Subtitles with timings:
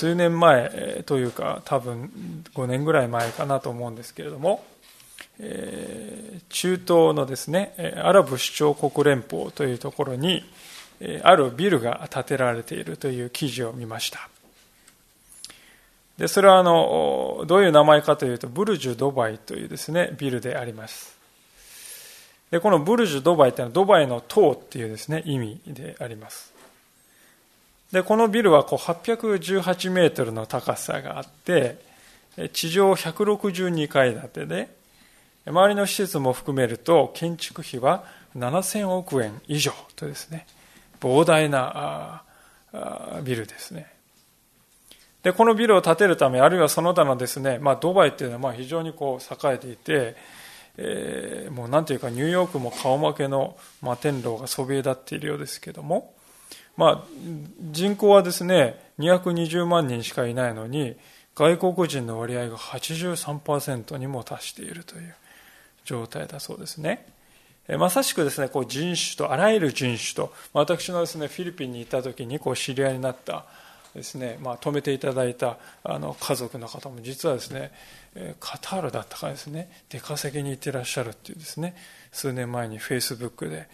[0.00, 0.70] 数年前
[1.04, 4.64] というか多分5年ぐらい前かなと思うんですけれども、
[5.38, 10.44] え中東のですねアラブ首長国連邦というところに
[11.22, 14.28] あるビルが建てられているという記事を見ました。
[16.18, 21.16] でそれはあのどういう名前かというとブルジュ・ドバイというですねビルであります。
[22.50, 26.59] でこのブルジュ・ドバイというのはドバイの塔っていうですね意味であります。
[27.92, 31.78] でこのビルはこう818メートルの高さがあって
[32.52, 34.68] 地上162階建てで
[35.46, 38.04] 周りの施設も含めると建築費は
[38.36, 40.46] 7000億円以上とですね
[41.00, 42.22] 膨大な
[43.24, 43.86] ビルですね。
[45.22, 50.16] でこのビルを建てるためあるいはその他のですね、まあ、ドバイっていうのはまあ非常にこう栄えていて、
[50.78, 56.14] えー、もうなんていうかニューヨークも顔負けの摩天楼がそびえ立っているようですけども
[56.76, 57.04] まあ、
[57.70, 60.96] 人口はですね、220万人しかいないのに、
[61.34, 65.14] 外国人の割合が83%にも達しているという
[65.84, 67.06] 状態だそうですね。
[67.78, 73.46] まさしくですね、こう人種と、あらゆる人種と、私のですね、フィリピンに行った時にこう知り合いになった
[73.94, 77.72] ですね、まあ、泊めていただいたあの家族の方も実はですね、
[78.38, 81.74] カタールだったかですね、出稼ぎに行ってらっしゃるっていうですね、
[82.12, 83.68] 数年前にフェイスブックで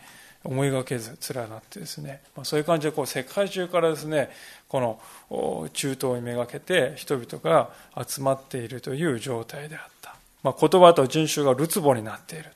[0.46, 4.30] 思いがけず連なってですね、まあ、そういう感じでこう世界中からですね
[4.68, 7.70] この中東にめがけて人々が
[8.06, 12.52] 集まっているという状態であった、まあ、言葉と人種がるつぼになっている、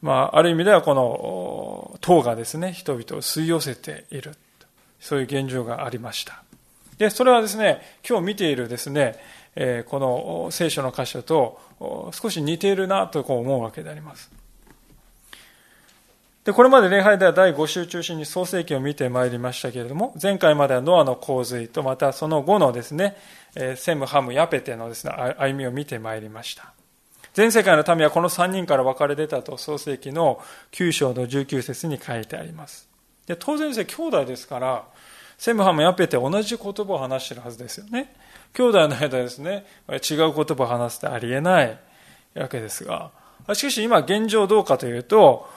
[0.00, 4.34] まあ、ある意味ではこの塔がですね人々を吸い寄せている。
[5.02, 6.42] そういう現状がありました。
[6.96, 9.16] でそれはですね今日見ているですね
[9.88, 11.60] この聖書の箇所と
[12.12, 14.30] 少し似ているなとこう思うわけであります。
[16.44, 23.16] で、これまで礼拝では第5週中心に創世記を見てまいりましたけれども、前回まではノアの洪水と、またその後のですね、
[23.76, 26.72] セム、ハム、ヤペテのですね、歩みを見てまいりました。
[27.34, 30.40] 全世界の民はこの3人から分かれ出たと創世記の
[30.72, 32.88] 9章の19節に書いてあります。
[33.26, 34.84] で、当然ですね、兄弟ですから、
[35.38, 38.14] セム、ハム、ヤペテ同じ言葉を話してるはずですよね。
[38.52, 41.78] 兄弟の間ですね、違う言葉を話すってありえない
[42.34, 43.12] わけですが、
[43.54, 45.48] しかし今現状どうかというと、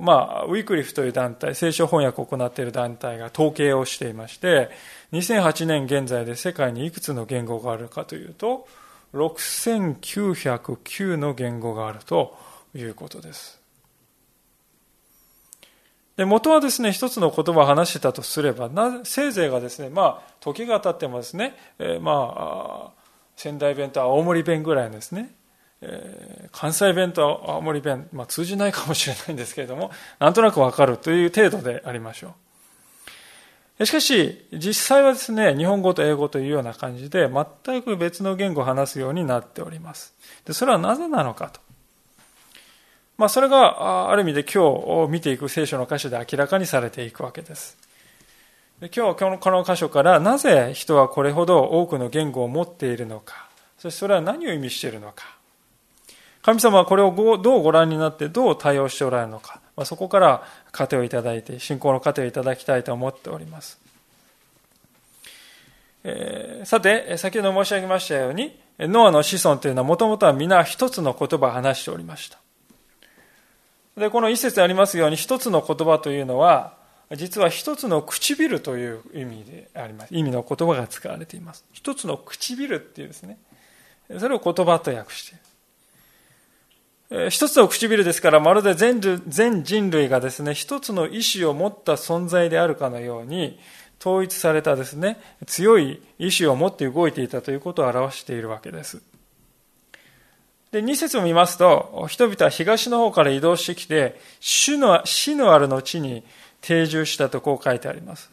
[0.00, 4.70] まあ、ウィークリフという団体、聖書翻訳を行っている団体が統計をしていまして、
[5.12, 8.68] 2008年現在で世界にいくつの言語があるかというと、
[9.14, 12.36] 6909の言語があると
[12.74, 13.60] いうことです。
[16.16, 22.90] で元はですね、一つの言葉を話してたとすれば、なせいぜいがですね、まあ、時が経ってもですね、えー、まあ、
[23.34, 25.34] 仙台弁と青森弁ぐらいですね、
[26.52, 32.34] 関西弁と青森弁、まあ、通じないかもしれないんですけれども、なんとなくわかるという程度でありましょ
[33.78, 33.86] う。
[33.86, 40.14] しかし、実際はですね、日本語と英語というような感じで、全く別の言語を話すようになっております。
[40.44, 41.60] でそれはなぜなのかと。
[43.16, 47.76] まあ、それが、ある意味で今日見ていく聖書の箇所で明らかにされていくわけです。
[48.80, 55.38] で今日この箇所からなぜ人はこれほど多くの言語を持っているのか、そしてそれは何を意味しているのか。
[56.44, 63.80] 神様はこれをどうご覧になってどう対応しておられるのか、まあ、そこから糧をいただいて信仰の糧をいただきたいと思っております、
[66.04, 72.38] えー、さて先ほど申し上げましたようにノアの子孫というのはもともとは皆一つの言葉を話しておりました。
[73.96, 76.74] でこの一節にありますように一つの言葉というのは
[77.16, 80.14] 実は一つの唇という意味であります。
[80.14, 81.64] 意味の言葉が使われています。
[81.72, 83.38] 一つの唇っていうですね。
[84.18, 85.40] それを言葉と訳している。
[87.30, 89.00] 一つの唇ですから、まるで全
[89.64, 93.58] 人類がですね、一つの意志を持った存在であるかのように、
[94.00, 99.02] 統一されたですね、強い意志を持って動いていたということを表しているわけです。
[100.72, 106.24] で、二節を見ますと、人々は東の方から移動してきて、死の死のあるの地に
[106.60, 108.30] 定住したとこう書いてあります。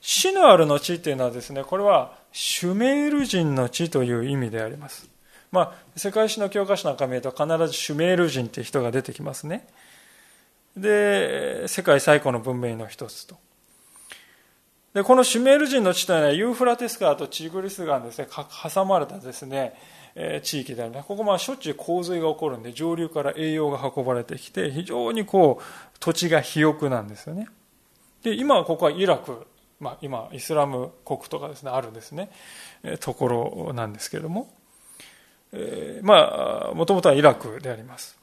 [0.00, 5.08] 死のあるの地っていうのはですね、これはシュメール人の地という意味であります。
[5.50, 9.66] まあ、世界史の教科書なんか見ると必ずシュメール人っていう人が出てきますね。
[10.76, 13.36] で、世界最古の文明の一つと。
[14.92, 18.28] で、このシュメール人の地というのはユーフラテス川とチグリス川ですね、
[18.72, 19.74] 挟まれたですね、
[20.14, 27.48] え地域であるここまあしょっちゅう洪水が起こるんで、上流から栄養が運ばれてきて、非常にこう、土地が肥沃なんですよね。
[28.22, 29.46] で、今はここはイラク、
[29.80, 32.30] まあ今、イスラム国とかですね、あるんですね、
[32.82, 34.50] えところなんですけれども、
[35.56, 38.18] え、まあ、もともとはイラクであります。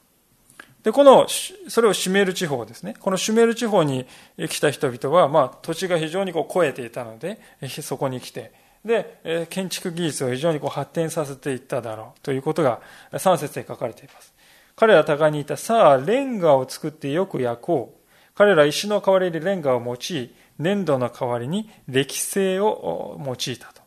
[0.84, 1.26] で、この、
[1.68, 2.94] それをシュメール地方ですね。
[3.00, 7.40] このシュメール地方に来た人々は、まあ、土地が非常にこう超えていたので、
[7.82, 8.52] そこに来て、
[8.84, 12.80] で、建築技術を非常にこう発展させていっただろうということが
[13.12, 14.34] 3節で書かれています。
[14.76, 18.00] 彼ら互いに言った、さあ、レンガを作ってよく焼こう。
[18.34, 23.83] 彼ら石の代わりにレンガを用い、粘土の代わりに歴製を用いたと。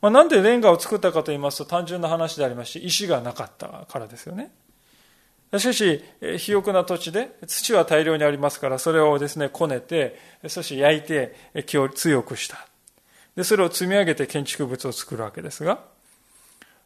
[0.00, 4.50] まあ、なんでレンガを作ったかと言いますと単純な話でありまして、石がなかったからですよね。
[5.56, 11.34] しかし、肥沃な土地で土は大量にありますから、それをですね、こねて、そして焼いて
[11.94, 12.68] 強くした。
[13.34, 15.80] で、それを積み上げて建築物を作るわけですが、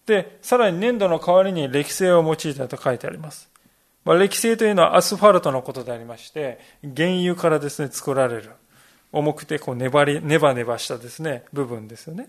[0.07, 3.51] で、さらに粘土の代わりに歴製を用いたと書いてあります。
[4.05, 8.51] まあ、歴製というのはアスファルトのことでありまして、原油からですね、作られる。
[9.13, 12.29] 重くてこう粘り、ネバネバしたですね、部分ですよね。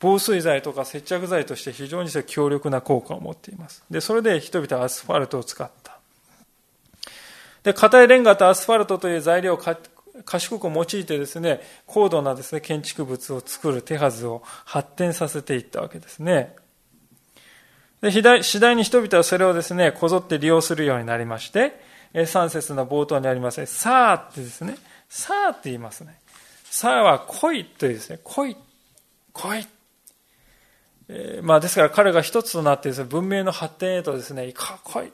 [0.00, 3.82] 防水剤とか接着剤として非常に強力な効果を持っています。
[3.90, 5.98] で、それで人々はアスファルトを使った。
[7.64, 9.58] で、硬いレンガとアスファルトという材料を
[10.24, 16.54] 賢く用いてですね、高度なですね、建築物を作る手はずを発展させていったわけですね。
[18.00, 18.22] で、次
[18.60, 21.80] 第に人々はそれをですね、こぞって利用するようになりまして、
[22.14, 24.76] 3節の冒頭にありますね、さあってですね、
[25.08, 26.20] さあって言いますね。
[26.64, 28.56] さあは来いというですね、来い、
[29.32, 29.66] 来い。
[31.08, 35.12] え、まあですから彼が一つとなってですね、文明の発展へとですね、行こう、来い、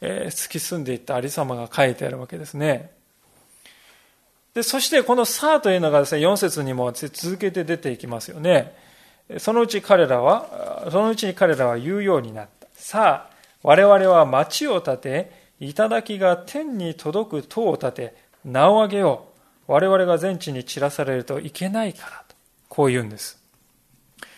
[0.00, 2.90] えー、突き進んでいったありさまが書いてあるわけですね。
[4.54, 8.74] で、そしてこのさあというのがですね、4節にも続けて出ていきますよね。
[9.38, 12.66] そのうち彼らは、そのうちに彼らは言うようになった。
[12.74, 18.14] さあ、我々は町を建て、頂が天に届く塔を建て、
[18.44, 19.26] 名を上げよ
[19.68, 19.72] う。
[19.72, 22.36] 我々が全地に散らされるといけないからと。
[22.68, 23.45] こう言うんです。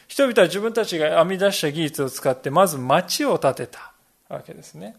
[0.08, 3.92] 人々は自分たちが編み出した技術を使って、まず町を建てた
[4.28, 4.96] わけですね。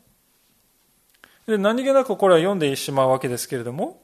[1.47, 3.99] で何気なくこれは読んでしまうわけですけれども、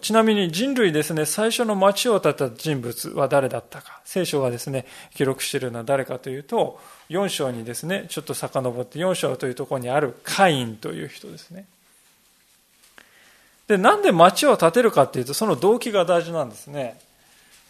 [0.00, 4.00] ちなみに人類ですね、最初の町を建てた人物は誰だったか。
[4.04, 6.78] 聖書がですね、記録しているのは誰かというと、
[7.08, 11.66] 4章にですね、ちょっと遡って4章というところにあるカインという人ですね。
[13.66, 17.00] で、なんで町を建てるかっていうと、その動機が大事なんですね。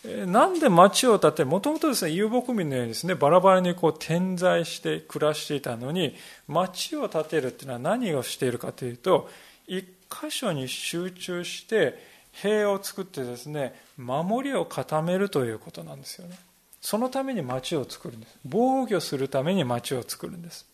[0.04, 6.16] なんで町を建て、もともとですね、遊牧民のようにですね、バラバラにこう点在して暮らしていたのに、
[6.48, 9.30] 町を建てるっていうのは何をしているかというと、
[9.66, 11.98] 一箇所に集中して
[12.32, 16.36] 塀を作ってですね守りを固めるということなんですよね。
[16.80, 18.36] そのために町を作るんです。
[18.44, 20.66] 防御するために町を作るんです。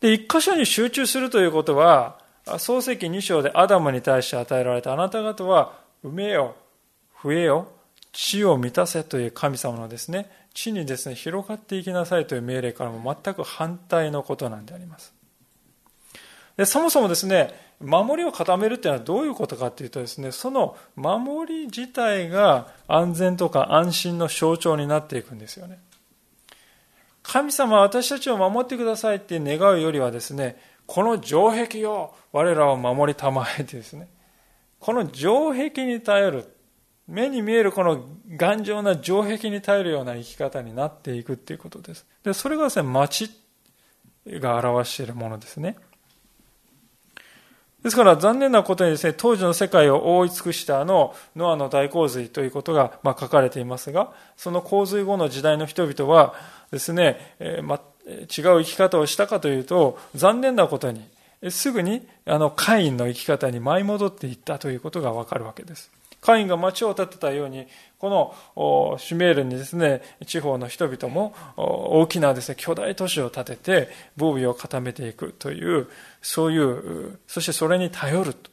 [0.00, 2.18] で一箇所に集中するということは
[2.58, 5.72] 創世記2章でアダムに対して与えられたあなた方は
[6.04, 6.65] 埋めよう
[7.26, 7.68] 増えよ
[8.12, 15.16] 地を満たせという神様のですね地にですね広がっていきなさいという命令からも全く反対のことなんであります
[16.56, 25.78] でそもそもですね、守りを固めるっていうのはどういうことかっていうとですね、その守り自体が安全とか安心の象徴になっていくんですよね。
[27.22, 30.56] 神様は私たちを守ってくださいって願うよりはですね、
[30.86, 34.08] この城壁を我らを守りたまえてですね、
[34.78, 36.55] この城壁に頼る、
[37.08, 38.04] 目に見えるこの
[38.36, 42.04] 頑丈な城壁に頼るような生き方になっていくっていうことです。
[42.24, 43.30] で、それがですね、町
[44.26, 45.76] が表しているものですね。
[47.86, 56.34] ですから残念なことにですね、当時の世界を覆い尽くしたあのノアの大洪水ということが、ま、書かれていますが、その洪水後の時代の人々は
[56.72, 61.08] ですね、えー、ま、違う生き方をしたかというと、残念なことに、
[61.50, 65.92] すぐにあのカインの生き方に舞い戻っていったということがわかるわけです。
[66.26, 67.68] カインが町を建てたように、
[68.00, 75.86] このシュメールにですね、地方の人々も大きなですね、巨大都市を建てて防備を固めていくという、
[76.20, 78.50] そういう、そしてそれに頼ると。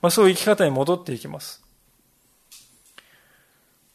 [0.00, 1.64] まあ、そういう生き方に戻っていきます。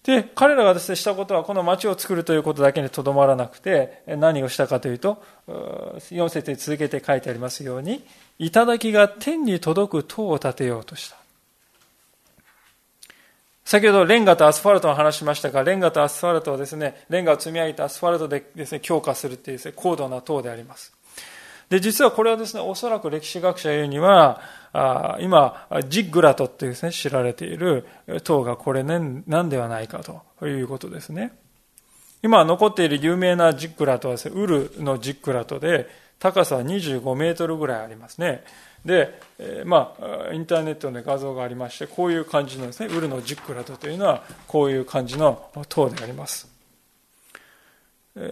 [0.03, 8.05] で、彼らがですね、したことは、この町を作るということだけにとどまらなくて、何をしたかというと、4節に続けて書いてありますように、
[8.39, 11.22] 頂が天に届く塔を建てようとした。
[13.65, 20.93] 先ほどレンガとアスファルトの話しましたが、レンガとアスファルトをですね、レンガを積み上げてアスファルトでですね、強化するっていうですね、高度な塔であります。
[21.69, 24.41] で、実はこれはですね、おそらく歴史学者が言うには、
[24.73, 27.85] あ今、ジッグラトっていうですね、知られている
[28.23, 31.33] 塔がこれね、なんではないかということですね。
[32.21, 35.89] 今残っている有名なジッグラトはですね、ウルのジッグラトで、
[36.19, 38.43] 高さ25メートルぐらいありますね。
[38.85, 46.53] で、えー、まあ、インターネットで画像がありまして、こういう感じのですね、ウルのジッグラトというのは、こういう感じの塔であります。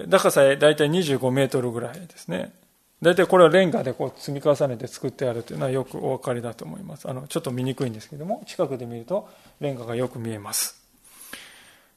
[0.09, 2.53] 高さ大体25メートルぐらいですね。
[3.01, 7.09] 大体これはレンガでこう積み重ねて作ってあるというのはよくお分かりだと思います。
[7.09, 9.27] あの、ちょっと見にくいんですけども、近くで見ると
[9.59, 10.79] レンガがよく見えます。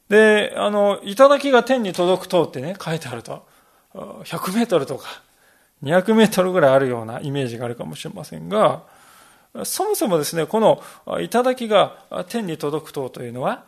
[0.09, 3.45] で、あの、頂が天に届く塔ってね、書いてあると、
[3.93, 5.21] 100メートルとか、
[5.83, 8.83] 200メートルぐらいあるようなイメージがあるかもしれませんが、
[9.63, 10.81] そもそもですね、この
[11.21, 13.65] 頂が天に届く塔というのは、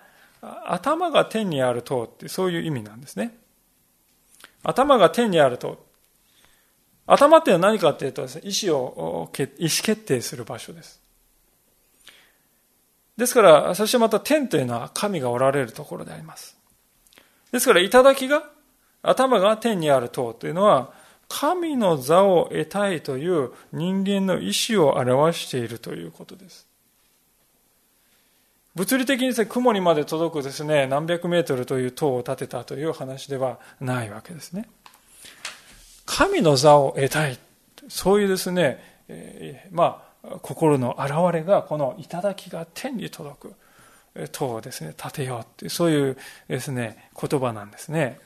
[0.65, 3.37] 頭が天にある塔ってそういう意味なんですね。
[4.63, 5.85] 頭が天にある塔。
[7.05, 11.01] 頭っていうのは何かっていうとね、意思を、意思決定する場所です。
[13.15, 16.57] ですから、そしてまた天というのは神がおられるところであります。
[17.51, 18.43] ですから、頂が、
[19.01, 20.91] 頭が天にある塔というのは、
[21.29, 26.67] 神の座を得たいという人間の意志を表しているということです。
[28.75, 34.69] 物理的にですね、雲にまで届くですね、何百メートルという塔を建てたという話ではないわけですね。
[36.05, 37.39] 神の座を得たい。
[37.89, 46.17] そういうですね、えー、まあ、心の現れが、この頂が天に届く塔をですね、建てようっていう、そういう
[46.47, 48.19] ですね、言葉なんですね。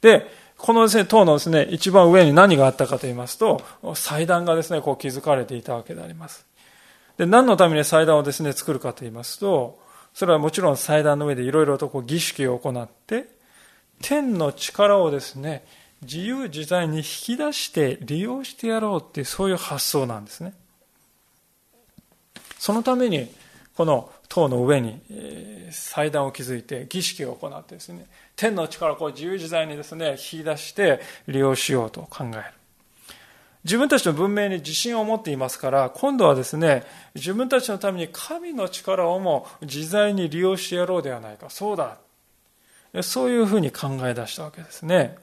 [0.00, 0.26] で、
[0.62, 3.62] このですね、塔のですね、一番上に何があったかと言いますと、
[3.94, 6.46] 祭壇がですね、こう築かれていたわけであります。
[7.16, 9.80] で、何のために祭壇をですね、作るかと言いますと、
[10.12, 13.28] それはもちろん祭壇の上でいろいろとこう儀式を行って、
[14.02, 15.64] 天の力をですね、
[16.02, 20.52] 自由自在に引き出して利用してやろうっていうそういう発想なんですね。
[22.58, 23.30] そのために、
[23.76, 25.00] この塔の上に
[25.70, 32.42] 祭壇を築いて儀式を行ってですね、天の力をこう自由自在にですね、引き出して利用しようと考える。
[33.64, 36.84] 自分たちの文明に自信を持っていますから、今度はですね、
[37.14, 41.50] 自分たちのために神の力をも自在に利用してやろうではないか。
[41.50, 41.98] そうだ。
[43.02, 45.16] そういうふうに考え出したわけですね。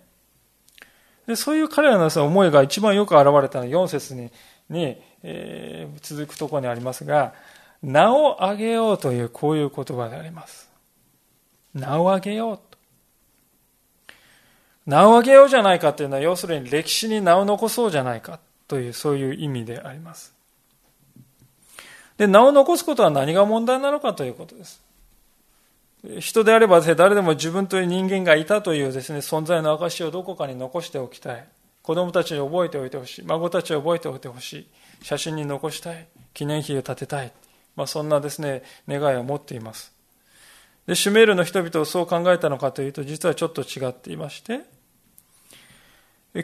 [1.26, 4.32] でそういう彼らの思いが一番よく表れたのは4節に
[4.70, 7.34] に、えー、続くところにありますが、
[7.82, 10.70] 名を挙げようというこういう言葉であります。
[11.74, 12.64] 名を挙げようと。
[14.86, 20.34] 名を挙げようじゃないかというのは、要するに歴史に名を残そうじゃないかという、そういう意味であります。
[22.18, 24.82] で、名を残すことは何が問題なのかということです。
[26.20, 31.48] 人であれば誰でも自分という人間がいたというですね、存在の証をどこかに残しておきたい。
[31.82, 33.26] 子供たちに覚えておいてほしい。
[33.26, 34.68] 孫たちを覚えておいてほしい。
[35.02, 36.08] 写真に残したい。
[36.34, 37.32] 記念碑を建てたい。
[37.78, 39.94] まあ、そんなですね、願いを持っています。
[40.88, 44.62] で、シュメールの人々をそう考えたのかというと、実はちょっと違っていまして、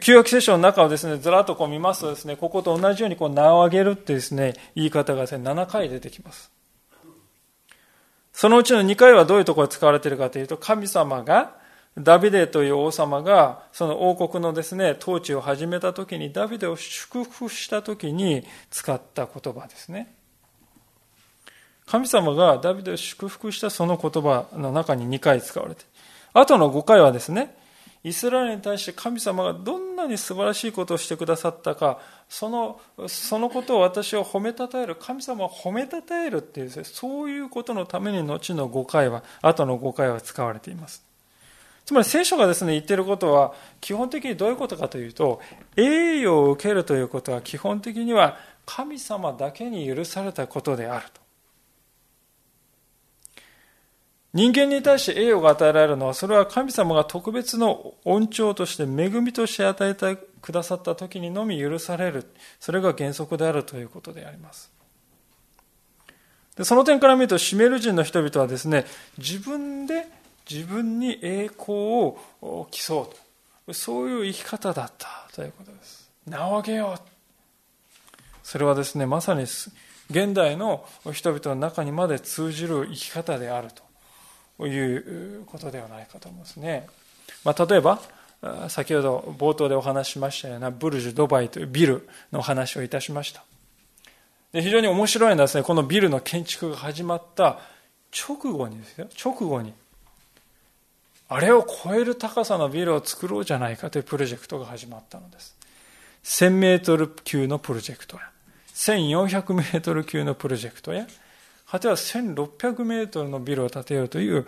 [0.00, 6.50] 旧約聖書の中をですね、ずらっとこう見ますとですね、ここと同じようにこう名を挙げるってですね、言い方がですね、7回出てきます。
[8.32, 11.56] そのうちの2回はどういうところで使われているかというと、神様が、
[11.96, 20.12] ダビデという王様が、その王国のですね、統治を始めた時に、ダビデを祝福した時に使った言葉ですね。
[21.86, 25.84] 神様がダビデを祝福したその言葉の中に2回使われて、
[26.32, 27.54] あとの5回はですね、
[28.04, 41.02] イスラエルに対して神様がどんなに素晴らしいことをしてくださったか、そのそのことを私を褒めたたえる、神様を褒めたたえるっていうです、ね、そういうことのために後の5回は、後の5回は使われています。
[41.86, 45.40] つまり聖書がですね、言ってることは、基本的にどういうことかというと、
[45.76, 51.23] 栄誉を受けるということは基本的には神様だけに許されたことであると。
[54.34, 62.26] 人間に対して栄誉が与えられるのは、それは神様が特別の恩寵として恵みとして与えてくださった時にのみ許される。
[62.58, 64.72] それが原則であるということであります。
[66.56, 68.86] でその点から見ると、シメル人の人々はですね、
[69.18, 70.08] 自分で
[70.50, 71.78] 自分に栄光
[72.42, 73.14] を競う
[73.66, 73.72] と。
[73.72, 76.10] そういう生き方だったということです。
[76.26, 77.00] 名を上げよう。
[78.42, 83.83] それはですね、まさに現代の人々の中にまで通じる生き方であると。
[84.60, 86.86] いうことではないかと思いますね。
[87.44, 88.00] まあ、例えば、
[88.68, 93.44] 先ほど冒頭でお話ししましたようなブルジュ・ドバイというビルの話をいたしました。
[94.52, 97.58] で非常に面白いのはですね、このビルの建築が始まった
[98.16, 99.72] 直後にですよ、直後に、
[101.28, 105.56] あれを超える高さのビルを作ろうじゃないかというプロジェクトが始まったのです。
[106.22, 108.30] 1000メートル級のプロジェクトや、
[108.74, 111.06] 1400メートル級のプロジェクトや、
[111.66, 114.46] 果ては1600メートルのビルを建てようという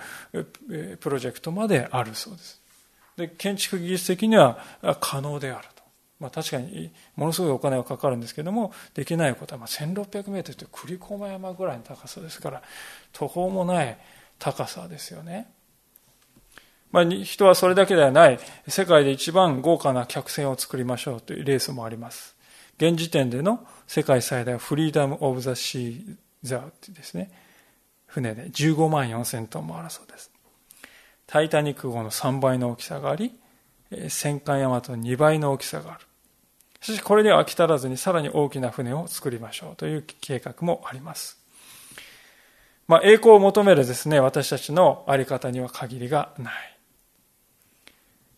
[1.00, 2.60] プロジェクトまであるそうです。
[3.16, 4.58] で、建築技術的には
[5.00, 5.82] 可能であると。
[6.18, 12.62] まあ確かにものすごいお金はかかるんですけども、できないことは、まあ、1600メートルって栗駒山ぐらいの高さですから、
[13.12, 13.98] 途方もない
[14.38, 15.50] 高さですよね。
[16.92, 22.36] まあ、人はそれだけではない、世界で一番豪華な客船を作りましょうというレースもあります。
[22.78, 27.30] 現時点での世界最大フリーダム・オブ・ザ・シーザーってですね、
[28.06, 30.30] 船で15万4千トンもあるそうです。
[31.26, 33.32] タイタニック号の3倍の大きさがあり、
[34.08, 36.00] 戦艦ヤマトの2倍の大きさがある。
[36.80, 41.38] しかしこれでは飽き足らずにさらに大きな船を作りましょうという計画もあります。
[42.86, 46.75] まあ、栄光を求めるですね、私たちのあり方には限りがない。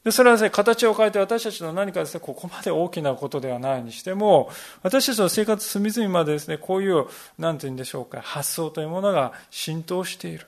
[0.05, 4.51] でそれはですね、形を変えて私たちの何かですね、ここまで大きなことではないにしても、
[4.83, 10.47] 私たちの生活隅々までですね、こういう、なんて言うんでしょうか、発想というものが浸透している。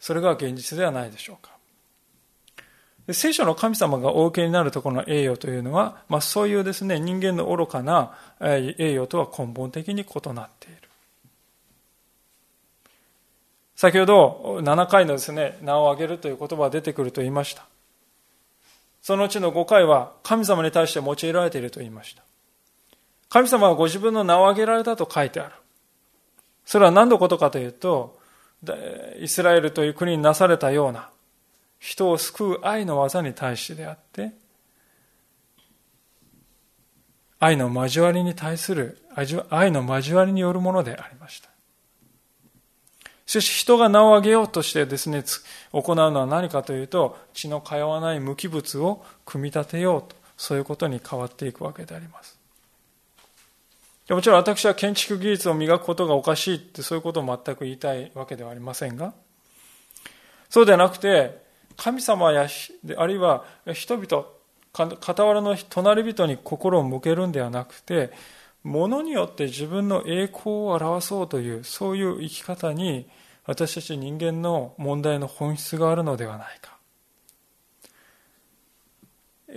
[0.00, 1.52] それが現実ではないでしょうか。
[3.12, 10.79] 聖書の神様がお受けになるところの栄誉というのは、まあ、そういうですね、人間の愚かな栄誉とは根本的に異なっている。
[13.80, 17.64] 先ほど7回のですね、名を挙げるという言葉が出てくると言いました。
[19.00, 22.22] そのうちの5回は神様に対して用いられていると言いました。
[23.30, 25.54] 神様はご自分の名を挙げられたと書いてある。
[26.66, 28.18] それは何のことかというと、
[29.18, 31.08] イスラエルという国になされたような
[31.78, 34.34] 人を救う愛の技に対してであって、
[37.38, 39.02] 愛の交わりに対する、
[39.48, 41.49] 愛の交わりによるものでありました。
[43.30, 45.22] しかし人が名を挙げようとしてですね、
[45.70, 52.36] 行うのは何かというと、血の通わない無機物を組み立てようと、そういうことに変わっていくわけであります。
[54.08, 59.14] もちろん私は建築技術を磨くことがおかしいってそういうことを全く言いたいわけではありませんが、
[60.48, 61.40] そうではなくて、
[61.76, 62.48] 神様や、
[62.96, 64.26] あるいは人々、
[64.74, 68.10] 傍らの隣人に心を向けるんではなくて、
[68.64, 73.08] 物によって自分の栄光を表そうという、そういう生き方に、
[73.50, 76.78] 私たち人間の問題の本質があるのではないか。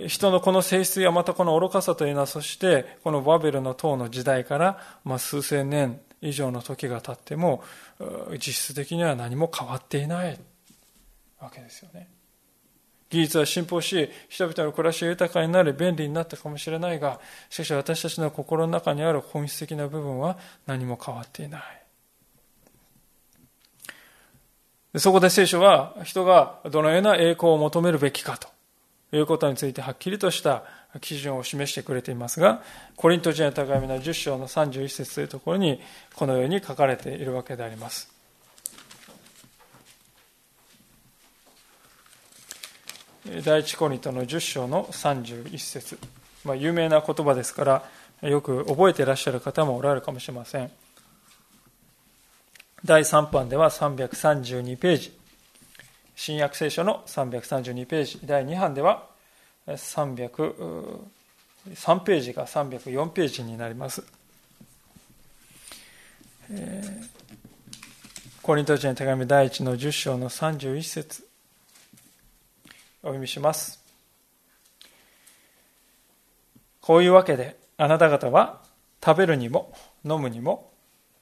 [0.08, 7.62] 人のこの性質やまたこの愚かさというのは、そしてこのバベルの塔の時代から、まあ、数千年以上の時が経っても、
[8.32, 10.40] 実質的には何も変わっていない
[11.38, 12.08] わけですよね。
[13.10, 21.83] 技術は進歩し、人々の暮らしが豊かになり、便利になったかもしれないが、しかし私たちの心の中にある本質的な部分は何も変わっていない。
[24.96, 28.54] そこで聖書は人がどのような栄光を求めるべきかと。
[29.16, 30.64] いうことについてはっきりとした
[31.00, 32.62] 基準を示してくれていますが、
[32.96, 35.80] コリント人への高みの10章の31節というところに
[36.14, 38.12] このように書かれているわけであります。
[43.44, 45.98] 第一コリントの10章の31節。
[46.44, 50.70] まあ、有名な言葉ですからよく覚えていらっしゃる方もおられるかもしれません。
[52.84, 55.18] 第3版では332ページ。
[56.14, 58.20] 新約聖書の332ページ。
[58.22, 59.06] 第2版では
[59.66, 61.00] 303
[62.00, 64.04] ページが304ページになります、
[66.50, 71.26] えー、コリント人の手紙第1の10章の31節。
[73.02, 73.82] お読みします。
[76.82, 78.60] こういうわけで、あなた方は
[79.02, 79.72] 食べるにも
[80.04, 80.70] 飲むにも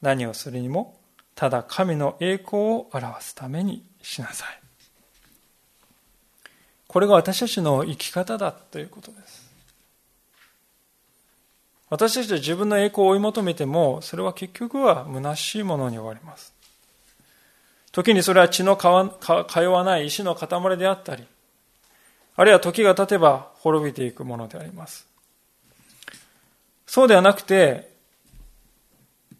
[0.00, 0.98] 何をするにも
[1.34, 4.58] ただ神の栄光を表すためにしなさい。
[6.86, 9.50] これが私たちの生き方だということです。
[11.88, 16.52] 私たちは自分の栄光を追い求めても、それは結局は虚しいものに終わります。
[17.92, 21.26] 時にそれは血の通わない石の塊であったり、
[22.34, 25.06] あるいは時が経てば滅びていくものであります。
[26.86, 27.90] そうではなくて、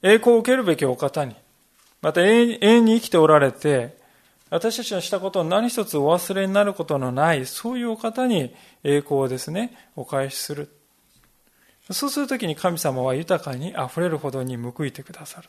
[0.02, 1.35] 栄光を受けるべきお方に、
[2.03, 3.97] また永遠に生きておられて、
[4.51, 10.69] 私たちのしたことを何一つお忘れになることのない、そういうお方に栄光をですね、お返しする。
[11.91, 15.49] そうするときに神様は豊かに溢れるほどに報いてくださる。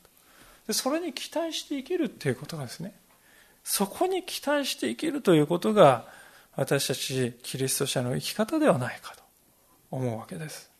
[0.68, 2.94] でそれに期待して生きるということがですね、
[3.64, 6.06] そこに期待して生きるということが、
[6.56, 9.24] 私たちキリスト者の生き方ではないかと
[9.92, 10.73] 思うわけです。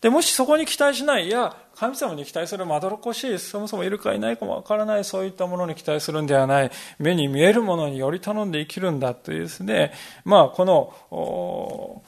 [0.00, 9.92] で、もしそこに期待しない、いや、神様に期待するまどろっこしい、そもそもいるかいないかもわからない、そういったものに期待するんではない、目に見えるものにより頼んで生きるんだというですね、
[10.24, 12.02] まあ、この、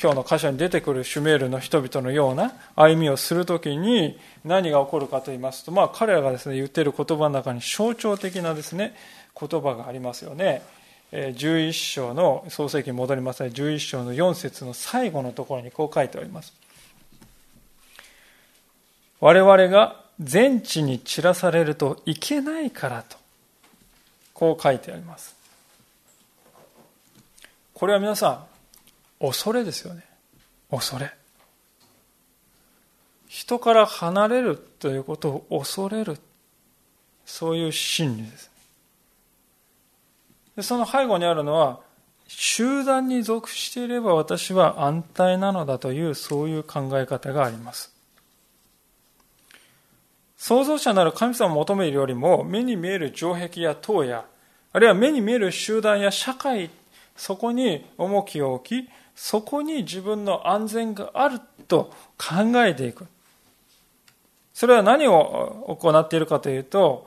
[0.00, 8.94] 今日の箇所に出てくるシュメールの人々のような歩みをするときに何が起こるかと言いますと、まあ、彼らがですね、言っている言葉の中に象徴的なですね、
[9.38, 10.62] 言葉がありますよね。
[11.12, 13.50] 11章の創世記に戻りますね。
[13.50, 16.59] 11章の4節の最後のところにこう書いております。
[19.20, 23.16] 我々が全地に散らされるといけないからと
[24.34, 25.36] こう書いてあります。
[27.74, 28.46] これは皆さ
[29.20, 30.04] ん恐れですよね。
[30.70, 31.12] 恐れ。
[33.28, 36.18] 人から離れるということを恐れる。
[37.24, 38.50] そういう心理です。
[40.56, 41.80] でその背後にあるのは、
[42.26, 47.94] 集団に属していれば私は安泰なのだという、そういう考え方があります。
[50.40, 54.24] 創造者なる神様を求めるよりも、目に見える城壁や塔や、
[54.72, 56.70] あるいは目に見える集団や社会、
[57.14, 63.06] そこに重きを置き、そこに自分の安全があると考えていく。
[64.54, 67.06] それは何を行っているかというと、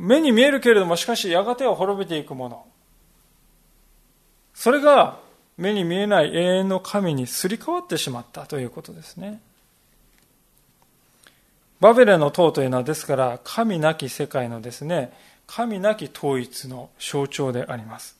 [0.00, 2.64] 目に見えるけれども、しかしやがては滅びていくもの。
[4.54, 5.18] それが
[5.58, 9.42] 目に見えない永遠の神にすり替わってしまったということですね。
[11.86, 15.12] バベルの塔というのはですから、神なき世界のですね、
[15.46, 18.16] 神なき統一の象徴であります。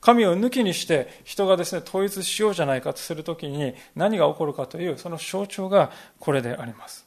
[0.00, 7.04] 神を抜きにして人がですね、統一しようじゃないかとするときに何が起こるかという、その象徴がこれであります。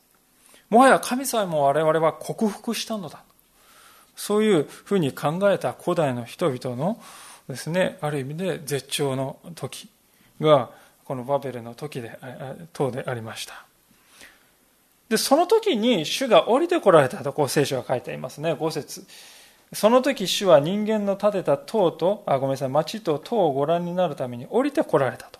[0.69, 3.23] もはや神様も我々は克服したのだ。
[4.15, 7.02] そういうふうに考えた古代の人々の
[7.49, 9.89] ですね、ある意味で絶頂の時
[10.39, 10.69] が、
[11.06, 12.19] このバベルの時で、
[12.71, 13.65] 塔でありました。
[15.13, 19.06] で、その時に主が降りてこられたと、こう聖書が書いていますね、5節
[19.71, 25.39] その時主は人間の建てた塔と、あ、ごめんなさい、町と塔をご覧になるために降りてこられたと。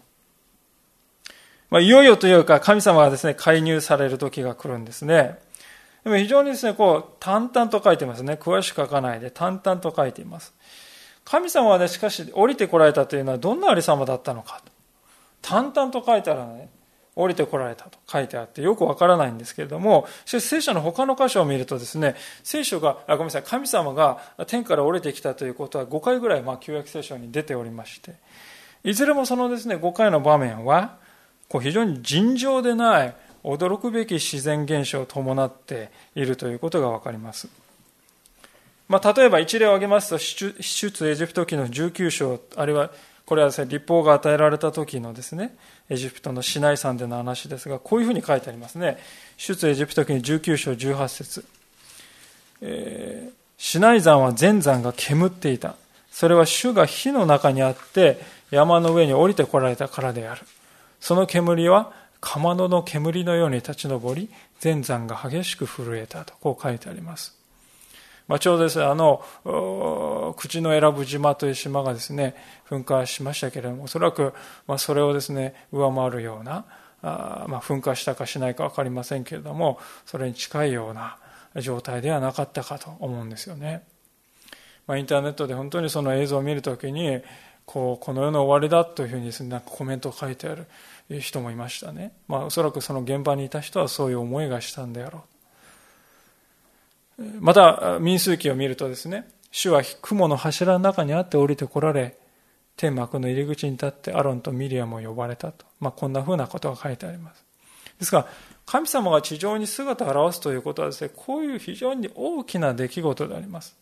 [1.72, 5.40] まあ、いよいよというか、神様がですね、介入される時が来るんですね。
[6.04, 8.38] でも非常にですね、こう、淡々と書いてますね。
[8.40, 10.54] 詳しく書かないで、淡々と書いています。
[11.26, 14.62] 神様はね、しかし、降りてこられたというのはどんなありさまだったのか。
[15.42, 16.70] 淡々と書いてあるのね、
[17.16, 28.16] 降りてこられたと書いてあって、よくわからないんですけれども、しかし聖書の他の箇所を見るとですね、聖書が、ごめんなさい、神様が天から降りてきたということは5回ぐらい、まあ、旧約聖書に出ておりまして、
[28.84, 30.98] いずれもそのですね、5回の場面は、
[31.50, 37.48] こう非常に尋常でない驚くべき自然現象を伴っているということがわかります。
[38.88, 42.92] まあ、例えば一例を挙げますと、出エジプト記の19章、あるいは
[43.26, 45.56] これはですね、立法が与えられた時のですね、
[45.90, 48.98] エジプトのシナイ山での話ですが、こういうふうに書いてありますね。
[49.38, 51.46] 出エジプト記の19章18節、
[52.62, 55.76] えー、シナイ山は全山が煙っていた。
[56.12, 58.20] それは主が火の中にあって
[58.52, 60.42] 山の上に降りてこられたからである。
[61.00, 67.43] その煙はかまどの煙のように立ち上り、全山が激しく震えたと、こう書いてあります。
[68.28, 69.24] まあ、ちょうどですね、あの、
[70.38, 72.36] 口の選ぶ島という島がですね、
[72.70, 74.34] 噴火しましたけれども、おそらく、
[74.68, 76.66] まあ、それをですね、上回るような、
[77.02, 81.18] あまあ、噴火したかしないか分かりませんけれども、それに近いような
[81.58, 83.84] 状態ではなかったかと思うんですよね。
[84.88, 87.22] まあ、インターネットで本当にその映像を見るときに、
[87.66, 90.66] こう、この世の終わりだというふうにですね、なんかコメントを書いてある。
[91.10, 92.14] 人もいましたね。
[92.28, 95.22] まあ、おそらくその現場にいた人はそういう思いがしたんであろう。
[97.40, 102.18] また、民数記を見るとですね、主は雲の柱の中にあって降りてこられ、
[102.76, 105.66] 天幕の入り口に立ってアロンとミリアムを呼ばれたと。
[105.80, 107.44] まあ、こんな風なことが書いてあります。
[108.00, 108.28] ですから、
[108.66, 113.76] 神様が地上に姿を現すということはですね、こういう非常に大きな出来事であります。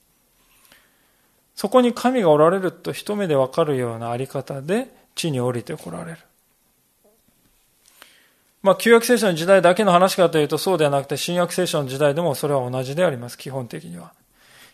[1.56, 6.18] そこに神がおられると一目でわかるようなあり方で地に降りてこられる。
[8.62, 14.14] まあ、旧約聖書の時代だけの話かというとそうではなくて、新約聖書の時代でもそれは同じであります、基本的には。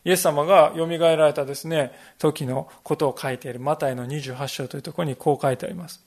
[0.04, 6.04] イエス様が蘇られたですね、時のことを書いているマタイの28章というところにこう書いてあります。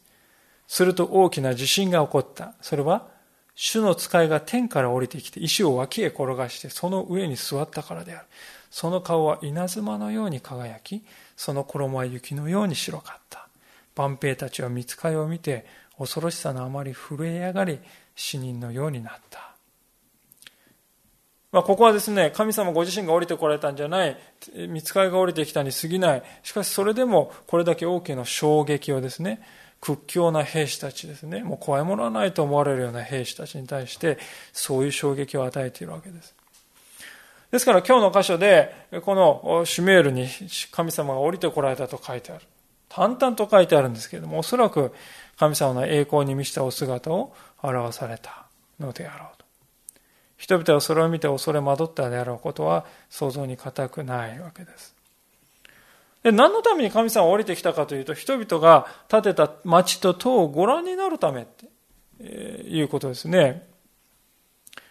[0.69, 2.55] すると大きな地震が起こった。
[2.61, 3.09] それは、
[3.55, 8.27] 主の使いが天から降りてきて石を脇へ転がしてその上に座ったからである。
[8.71, 11.03] その顔は稲妻のように輝き、
[11.37, 13.49] その衣は雪のように白かった。
[13.97, 15.67] 万兵たちは見つかりを見て
[16.01, 17.79] 恐ろしさのあまり震え上がり
[18.17, 19.51] 死人のようになった。
[21.53, 24.17] まあ、ここはですね、神様ご自身が降りてこられたんじゃない、
[24.69, 26.23] 見つかりが降りてきたに過ぎない。
[26.43, 29.43] しかしそれでもこれだけ大きな衝撃をですね、
[29.81, 34.19] 屈強な兵士たちですね、もう怖いものはないと思われるような兵士たちに対して、
[34.53, 36.35] そういう衝撃を与えているわけです。
[37.51, 38.73] ですから今日の箇所で、
[39.05, 40.29] このシュメールに
[40.71, 42.45] 神様が降りてこられたと書いてある。
[42.89, 44.93] 淡々と書いてあるんですけれども、おそらく
[45.41, 48.45] 神様の栄光に満ちたお姿を表された
[48.79, 49.47] のであろうと。
[50.37, 54.95] 人々はそれを見て恐れ惑ったであろうことは想像に難くないわけです。
[56.23, 62.27] で何のために神様が降りてきたかというと、人々が建てた町と塔をご覧になるためって、
[62.69, 63.67] いうことですね。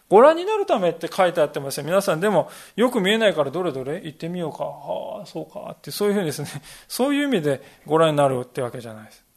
[0.10, 1.84] ご覧になるためって書いてあってますよ。
[1.84, 4.64] 皆さんでもよく見えないからどれどれ行ってみようか。
[4.64, 5.70] はあ、そうか。
[5.74, 6.48] ってそういうふうにですね、
[6.88, 9.29] そういう意味でご覧になるってわけじゃないです。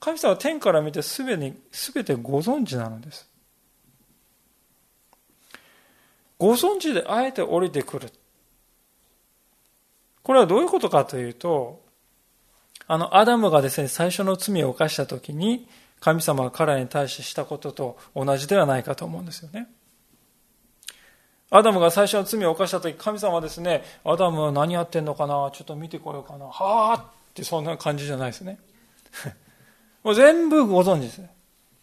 [0.00, 3.28] 神様は天から見てすべて全てご存知なのです。
[6.38, 8.12] ご存知であえて降りてくる。
[10.22, 11.82] これはどういうことかというと、
[12.86, 15.68] あの、アダムがですね、最初の罪を犯したときに、
[16.00, 19.68] 神様が彼らに対してしたことと同じではないかと思うんですよね。
[21.50, 28.58] アダムが最初の罪を犯した時神様はですねアダムは何やってんのかなちょっと見てこようかなはあってそんな感じじゃないですね
[30.02, 31.22] もう全部ご存知です。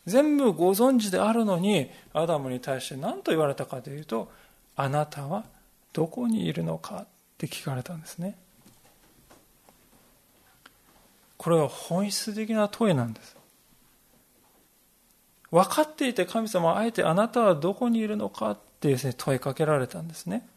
[0.05, 4.31] 全部ご存知であるのにアダムに対して何と言われたかというと
[4.75, 5.45] あなたは
[5.93, 8.37] どこにいるのかって聞かれたんですね。
[11.37, 13.35] これは本質的な問いなんです。
[15.51, 20.47] 分かっていて神様はあえてあなたはどこにいるのかってですね、問いかけられたんですね。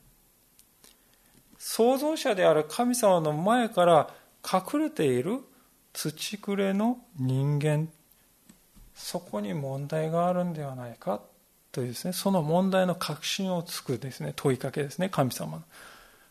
[1.59, 4.11] 創造者である神様の前から
[4.45, 5.41] 隠れている
[6.01, 7.89] 土くれの人間、
[8.95, 11.21] そこに問題があるんではないか
[11.73, 15.63] というですね、その問題の確信をつくですね、問いかけですね、神様の。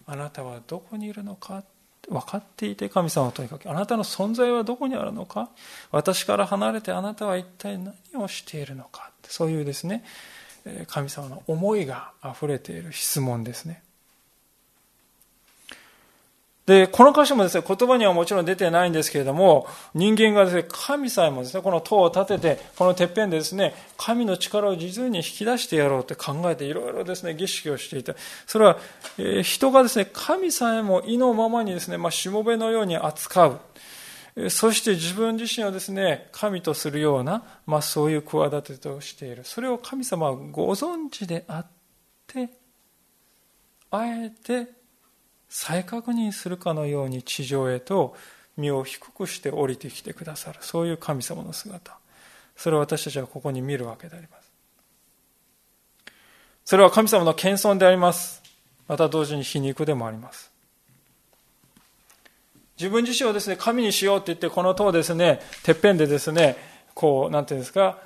[0.05, 1.63] あなたはどこにいるのか
[2.07, 5.49] 分かっていて神様を問いかけ、あなたの存在はどこにあるのか
[5.91, 10.05] 私から離れてあなたは一体何をしているのかそういうですね、
[10.87, 13.83] 神様の思いがあふれている質問ですね。
[16.67, 28.15] で、この箇所もですね、言葉にはもちろん出てないんですけれども、人間がですね、神さえもですね、この塔を建てて、このてっぺんでですね、神の力を実に引き出してやろうって考えて、いろいろですね、儀式をしていた。
[28.45, 28.77] それは、
[29.17, 33.59] え、人がですね、神さえも意のままにですね、まあ、しもべのように扱う。
[34.49, 39.43] そして自分自身をですね、神とするような、まあそういう企てとしている。
[39.45, 41.67] それを神様はご存知であっ
[42.27, 42.49] て、
[43.89, 44.67] あえて
[45.49, 48.15] 再確認するかのように地上へと
[48.57, 50.59] 身を低くして降りてきてくださる。
[50.61, 51.97] そういう神様の姿。
[52.55, 54.51] それを私たちはここに見るわけであります。
[56.65, 58.41] それは神様の謙遜であります。
[58.87, 60.51] また同時に皮肉でもあります。
[62.77, 66.57] 自分自身をですね、神にしようって言って、この塔ですね、てっぺんでですね、
[66.97, 67.99] こう、なんていうんですか、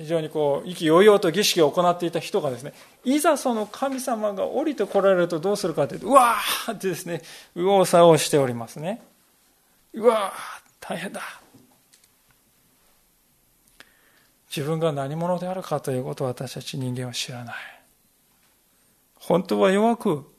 [0.00, 2.72] 非常にこう、意気揚々と儀式を行っていた人がですね、
[3.04, 7.22] いざその神様が降りてこられるとどうするかというと、うわーってですね、
[7.54, 9.00] 右往左往しておりますね。
[9.92, 11.20] うわー大変だ。
[14.50, 17.54] 自分が何者であるかということを私たち人間は知らない。
[19.14, 20.35] 本当は弱く、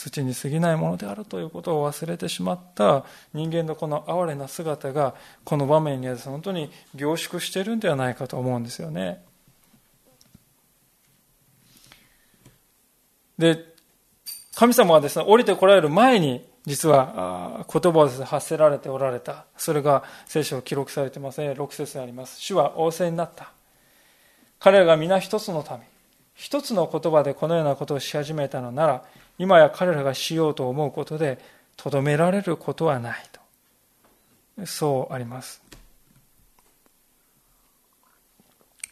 [0.00, 9.22] 土に過ぎないものであるということを忘れてしまった人間のこの哀れな姿がこの場面には本当に凝縮しているんではないかと思うんですよね。
[13.36, 13.64] で、
[14.54, 19.44] 神様はですね、降りてこられる前に、実は言葉を発せられておられた。
[19.56, 21.52] それが聖書を記録されてますね。
[21.52, 22.40] 6節にあります。
[22.40, 23.52] 主は仰せになった。
[24.58, 25.88] 彼らが皆一つのため、
[26.34, 29.04] 一つの言葉でこのようなことをし始めたのなら、
[29.40, 31.38] 今や彼らがしようと思うことで
[31.78, 34.66] とどめられることはないと。
[34.66, 35.62] そうあります。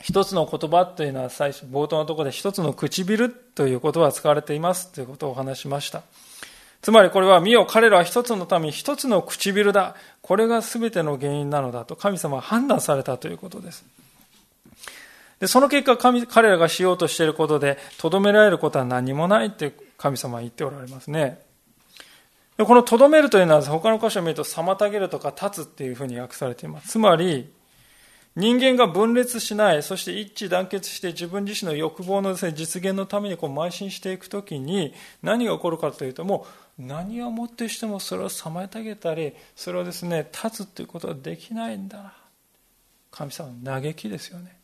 [0.00, 6.02] 一つの言葉というのは最初冒頭のところで一つの唇という言葉が使われていますということをお話しました。
[6.80, 9.96] つまりこれは見よ彼らは一つのため一つの唇だ。
[10.22, 11.94] これが全ての原因なのだと。
[11.94, 13.84] 神様は判断されたということです。
[15.40, 21.40] でその結果神彼らがしようとしていることでとどめられることは何もないという神様は言っておられますね。
[22.56, 26.88] このとどめるというのは他の箇所を見ると妨げるとか立つっていうふうに訳されています。
[26.88, 27.52] つまり、
[28.34, 36.46] 人間が分裂しない、そして一致団結して自分自身の欲望のです、ね、実現のためにこう邁進していくときに何が起こるかというとも
[36.78, 42.14] う何をもってしてもそれを妨げたり、それをですね、立つということはできないんだ。
[43.10, 44.57] 神様の嘆きですよね。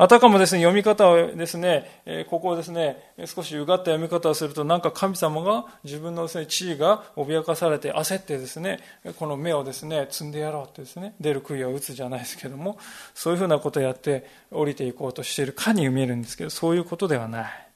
[0.00, 8.78] あたかもですね、読み方をですね、えここをですね、少しうがった読み方をすると、なんか神様が自分のですね、地位が脅かされて焦ってですね、
[9.16, 12.78] この目をですね、積んでやろうってですね、出る杭を打つじゃないですけども、
[13.12, 17.68] そういうふうなことをやって降りていこうとしているかに見えるんですけど、そういうことではない。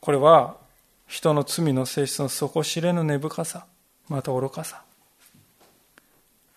[0.00, 0.56] これは、
[1.08, 3.66] 人の罪の性質の底知れぬ根深さ、
[4.08, 4.82] また愚かさ。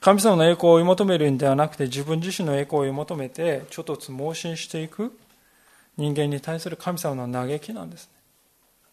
[0.03, 5.17] 神様の栄光を追い求めるんではなくて自分自身の栄光を追い求めてちょっとつ盲信していく
[5.95, 8.11] 人間に対する神様の嘆きなんですね。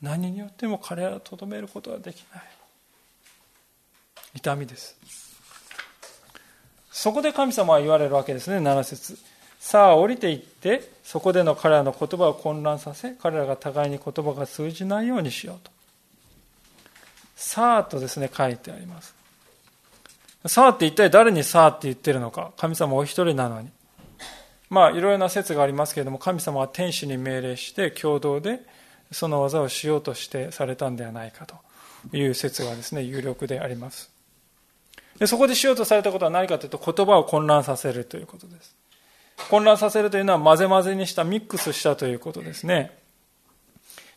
[0.02, 2.44] 何によっても彼らをとどめることはできない。
[4.36, 4.96] 痛みです。
[6.92, 9.18] そこで神様は言われるわけですね7節。
[9.58, 15.72] さあ降りていってそこでの彼らの言葉を混乱させ彼らが互いに言葉が通じないようにしようと。
[17.34, 19.18] さあとですね書いてあります。
[20.46, 22.52] さあって一体誰にさあって言ってるのか。
[22.56, 23.68] 神様お一人なのに。
[24.70, 28.60] まあ、いろいろな説がありますけれども、神様は天使に命令して共同で
[29.10, 31.56] その技をしようとしてされたんではないかと
[32.16, 34.10] いう説がですね、有力であります。
[35.18, 38.74] でそこでしようとされたことは何かというと、言葉を混乱させるということです。
[39.50, 42.96] 混乱させるというのは混ぜ混ぜにした、ミックスしたということですね。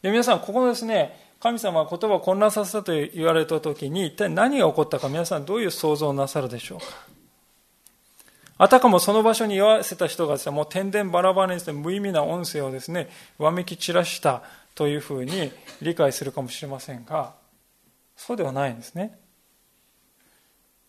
[0.01, 6.85] で皆さん、ここのですね、神様は言葉を混乱させたと言われた時に一体何が起こったか皆さんどういう想像をなさるでしょうか？
[8.57, 14.41] あたかもその場所に居合わせた人がですね、もう天然バラバラにして無意味な音声をですね、わめき散らした
[14.73, 15.51] というふうに
[15.81, 17.33] 理解するかもしれませんが、
[18.15, 19.19] そうではないんですね。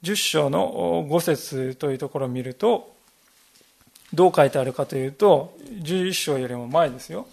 [0.04, 2.94] 10章の5節というところを見ると、
[4.12, 7.26] どう書いてあるかというと、11章よりも前ですよ。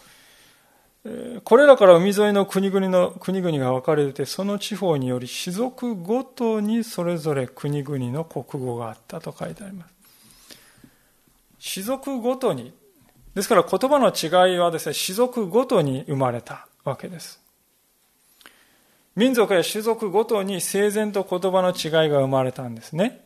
[1.43, 9.91] これらから海沿いの国々の国々が分かれてその地方により種族ごとにそれぞれ国々の国語があったと書いてあります。
[11.73, 12.73] 種族ごとに
[13.33, 17.41] ですから言葉の違いはですね種族ごとに生まれたわけです。
[19.15, 23.25] 民族や種族ごとに整然と言葉の違いが生まれたんですね。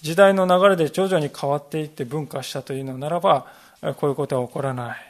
[0.00, 3.46] 時代の流れで徐々に変わっていって文化したというのならば
[3.98, 5.09] こういうことは起こらない。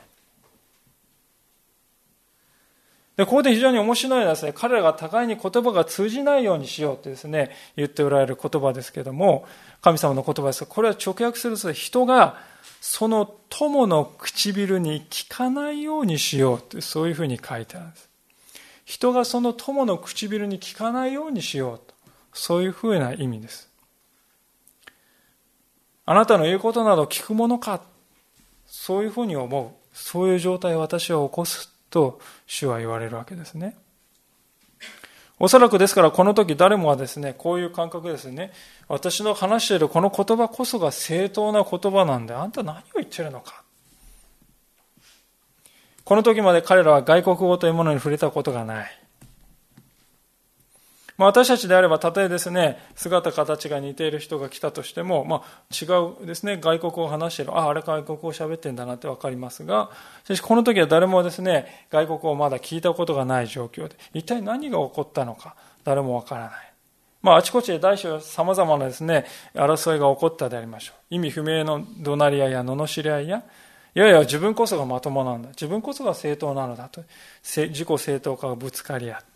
[3.21, 9.47] で、ここで非常に面白いのはですね、彼らが互いに言葉が通じないようにしようってですね、言っておられる言葉ですけども、
[9.83, 12.39] 神様の言葉ですが、これは直訳すると人が
[12.81, 18.09] その友の唇に聞かないようにしようって、そういうふうに書いてあるんです。
[18.87, 21.95] 人がその友の唇に聞かないようにしようと、
[22.33, 23.69] そういうふうな意味です。
[26.07, 27.83] あなたの言うことなど聞くものか、
[28.67, 29.79] そういうふうに思う。
[29.93, 33.77] そういう状態を私は起こすと主は言われるわけですね。
[35.43, 38.53] おそらくですからこの時誰もはですね、こういう感覚ですね。
[38.89, 43.63] 私の話しているこの言葉こそが正当な言葉なんで、あんた何を言ってるのか。
[46.05, 49.00] この時まで彼らは外国語というものに触れたことがない。
[51.21, 55.85] まあ、私たちであれば、たとえですね、姿形が似ている人が来たとしても、まあ、違
[56.23, 59.91] うですね、外国を話している、ああ、あれ外国語を喋ってんだなってわかりますが、
[60.25, 66.53] しかしこの時は誰もですね、外国をまだ聞いたことがない状況で、一体何が起こったのか、誰もわからない。
[67.21, 71.17] まあ、あちこちで大小様々なですね、争いが起こったでありましょう。
[71.17, 73.43] 意味不明の怒鳴り合いや罵り合いや、
[73.95, 75.51] いやいや、自分こそがまともなんだ。
[75.51, 77.05] 自分こそが正当なのだと。
[77.43, 79.30] 自己正当化がぶつかり合って。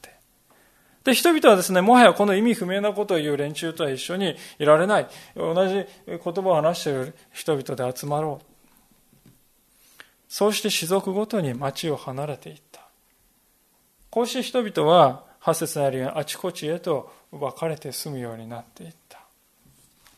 [1.04, 5.06] で、人々はですね、もはやこの意味不明なことを言う連中とは一緒にいられない。
[5.36, 9.30] 同じ言葉を話している人々で集まろう。
[10.28, 12.80] そうして士族ごとに町を離れていった。
[14.08, 19.20] こうして人々は、八節のあるようにあちこちへと分かれて住むようになっていった。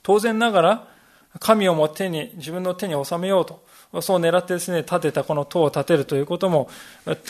[0.05, 0.89] 当然ながら、
[1.41, 6.71] 神をも手に、自分の手に収めようと、そう狙ってですね、建てたこの塔を建てるということも、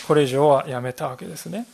[0.06, 1.66] これ以上はやめたわけですね。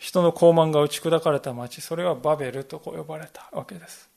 [0.00, 4.08] 人の傲慢が打ち砕かれた町、それはバベルと呼ばれたわけです。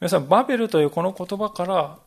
[0.00, 1.98] 皆さん、バベルというこの言葉から、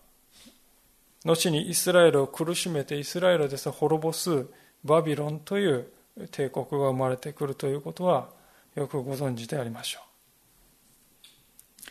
[1.24, 4.48] 後にイスラエルを苦しめてイスラエルです滅ぼす
[4.84, 5.92] バビロンという
[6.32, 8.30] 帝国が生まれてくるということは
[8.74, 11.90] よくご存知でありましょう。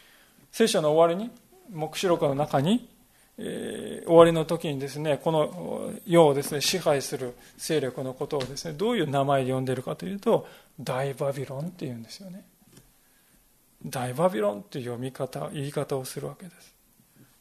[0.50, 1.30] 聖書の終わりに、
[1.70, 2.90] 黙示録の中に
[3.38, 10.46] え、終わりの時にですねこの世をですね支配する勢力のことをですねどういう名前で呼んでるかというと
[10.80, 12.44] 大バビロンっていうんですよね。
[13.84, 16.74] 大バビロンっていう読み方言い方をするわけです。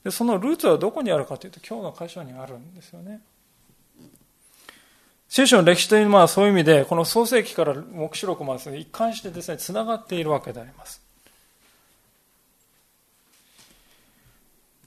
[0.04, 3.22] でそのルーツはどこにあるかというと今日の箇所にあるんですよね。
[5.28, 11.05] 聖書の歴史というのはそういう意味でこの創世記から黙示録まで一貫してですねつながっているわけであります。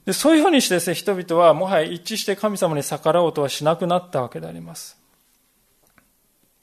[0.09, 4.97] でそういうふうにしてですね、人々はもはや一致して神様に逆らおうとはしなくなったわけであります。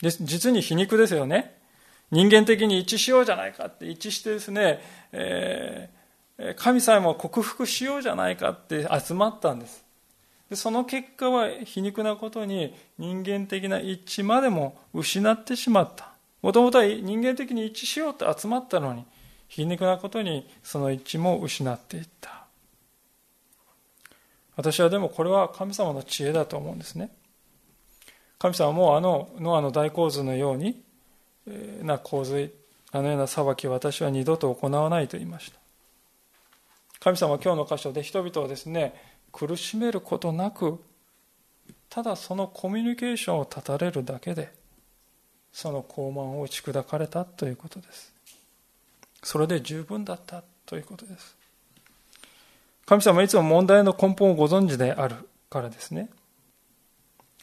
[0.03, 1.57] で実に皮肉ですよね。
[2.11, 4.81] 人間的に一致しようじゃないかって一致してですね、
[5.13, 9.85] えー、神様を克服しようじゃないかって集まったんです。
[10.51, 16.15] でその結果は皮肉なことに人間的な一致までも失ってしまった。
[16.43, 19.05] もともとは人間的に一致しようと集まったのに、
[19.47, 22.46] 皮肉なことにその一致も失っていった。
[24.57, 27.11] 私はでもこれは神様の知恵だと思うんですね。
[28.39, 30.83] 神様もあのノアの大洪水のように
[31.49, 32.53] えな洪水、
[32.93, 35.59] あのような裁きを私は二度と行わないと言いました。
[37.01, 38.95] 神様は今日の箇所で人々をですね、
[39.33, 40.83] 苦しめることなく、
[41.89, 44.53] ただそのコミュニケーションを断たれるだけで、
[45.53, 48.13] その高慢を打ち砕かれたということです。
[49.23, 51.36] それで十分だったということです。
[52.87, 55.17] 神様はいつも問題の根本をご存知である
[55.51, 56.09] からですね。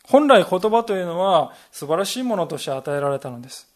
[0.04, 3.68] 本来言葉というのは素晴らしいものとして与えられたのです。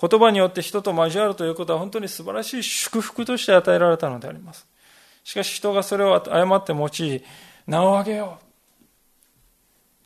[0.00, 4.66] 言葉によって人と交わるということは本当に素晴らしい祝福として与えられたのであります。
[5.22, 7.22] しかし人がそれを誤って用い、
[7.66, 8.44] 名を上げよう。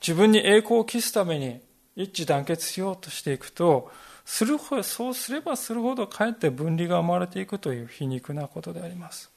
[0.00, 1.60] 自分に栄光を期すために
[1.94, 3.90] 一致団結しようとしていくと、
[4.24, 9.35] する、そうすればするほどかえって分離が生まれていくという皮肉なことであります。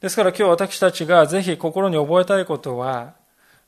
[0.00, 3.14] ですから今日私たちがぜひ心に覚えたいことは、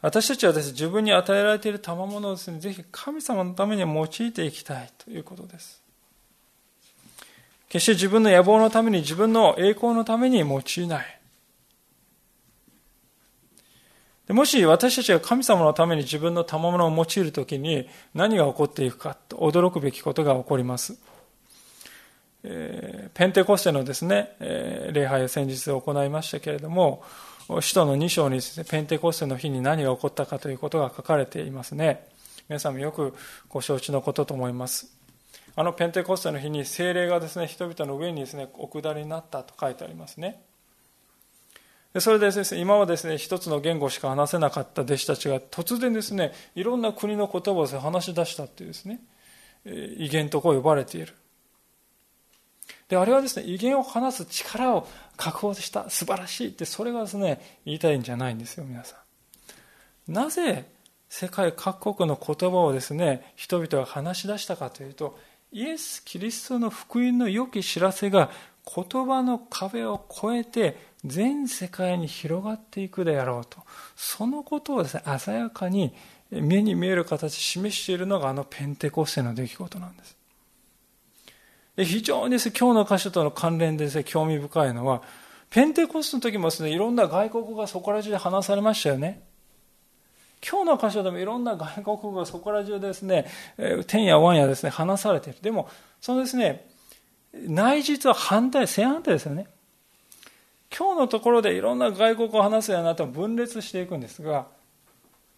[0.03, 5.83] 私たちはです、ね、自分に与えられている賜物をですね、ぜひ神様のために用いていきたいということです。
[7.69, 11.17] 決して自分の野望のために、自分の栄光のために用いない。
[14.27, 20.99] でもし私たちが神様のために自分の賜物を用いるときに何が起こっていくかと驚くべきことが起こります。
[22.49, 27.03] え、ペンテコステのですね、え、礼拝を先日行いましたけれども、
[27.61, 32.09] 使徒の2章にですね、ペンテコステの日に何が起こったかということが書かれていますね。
[32.49, 33.15] 皆さんもよく
[33.49, 34.97] ご承知のことと思います。
[35.57, 40.43] あのペンテコステの日に精霊がですね、人々の上にですね、お下りになったと書いてありますね。
[41.95, 49.01] でそれでですね、今はですね、一つの言語しか話せなかった弟子たちが突然ですね、いろんな国の言葉を話し出したっていうですね、
[49.65, 51.15] 威厳とこう呼ばれている。
[52.89, 58.97] で、あれはですね、威厳を話す力を確保した素晴らしいってそれがですね言いたいんじゃないんですよ皆さ
[60.09, 60.13] ん。
[60.13, 60.71] なぜ
[61.09, 65.19] 世界各国の言葉をですね人々が話し出したかというと
[65.53, 68.31] イエス・キリストの福音の良き知らせが
[68.67, 73.61] 言葉の壁を越えて全世界に広がっていくであろうと
[73.95, 75.95] そのことをですね鮮やかに
[76.31, 80.16] 目に見える形示しているのがあのペンテコステの出来事なんです。
[81.85, 85.03] 非常にです、ね、今日の箇所との関連でです、ね、興味深いのは、
[85.51, 89.23] ペンテコストの時もですね、いろんな外国語がそこら中で話されましたよね。
[90.49, 93.27] 今日の箇所でもいろんな外国語がそこら中でですね、
[93.87, 95.39] 天や湾やですね、話されている。
[95.43, 95.69] でも、
[96.01, 96.69] そのですね、
[97.33, 99.47] 内実は反対、正反対ですよね。
[100.77, 104.47] 今日のところでいろんな外国語を話すようになっても分裂していくんですが、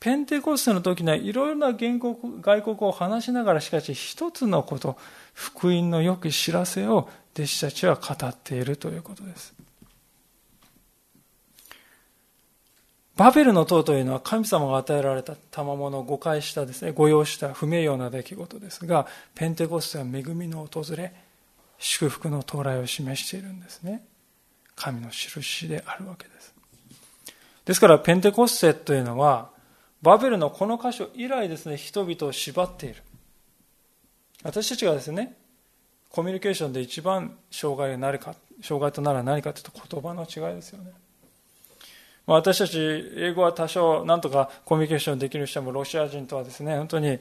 [0.00, 4.96] ペンテコステの時にはいろいろな原国外国を話しながらしかし一つのこと、
[5.38, 9.54] 福音の良き知らせを弟子たちは語っているということです。
[13.14, 21.12] バベルの塔というのは神様が与えられた賜物を誤解したですね、誤用した不名誉な出来事ですが、ペンテコステは恵みの訪れ、
[21.78, 24.04] 祝福の到来を示しているんですね。
[24.74, 26.52] 神の印であるわけです。
[27.64, 29.50] ですから、ペンテコステというのは、
[30.02, 33.02] バベルのこの箇所以来ですね、人々を縛っている。
[34.42, 35.36] 私たちがですね、
[36.10, 40.92] コミュニケーションで一番障害が何か、障害となる何かというと言葉の違いですよね。
[42.26, 42.78] 私たち、
[43.16, 47.18] 英語は多少なんとかコミュニケーションできる人もロシア人とはですね、本当に、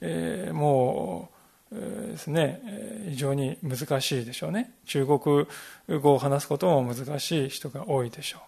[0.00, 1.30] えー、も
[1.70, 2.62] う、えー、ですね、
[3.10, 4.72] 非常に難しいでしょうね。
[4.86, 5.18] 中国
[6.00, 8.40] 語を話すことも難しい人が多いでしょう。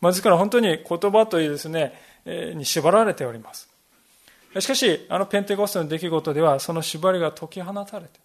[0.00, 1.94] まあ、ですから本当に言葉というですね、
[2.24, 3.69] えー、に縛られております。
[4.58, 8.18] しかし、あのペンテコステの出来事では、その縛りが解き放たれて、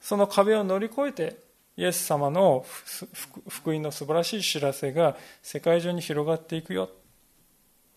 [0.00, 1.38] その壁を乗り越えて、
[1.76, 2.64] イエス様の
[3.48, 6.90] 福音の素晴らしい知らせが世界中に広がっていくよ。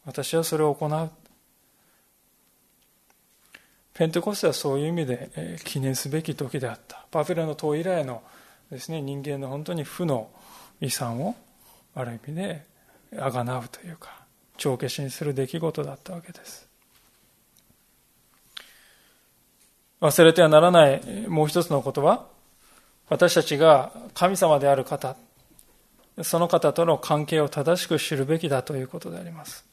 [0.05, 1.11] 私はそれを行う。
[3.93, 7.05] ペンテコステはそういう意味で記念すべき時であった。
[7.11, 8.23] バフェラの塔以来の
[8.71, 10.29] ですね、人間の本当に負の
[10.79, 11.35] 遺産を
[11.93, 12.65] ある意味で
[13.19, 14.21] あがなうというか、
[14.55, 16.66] 帳消しにする出来事だったわけです。
[20.01, 22.25] 忘れてはならないもう一つのことは
[23.09, 25.15] 私たちが神様である方
[26.23, 29.65] その方との関係を正しく知るべきだということであります。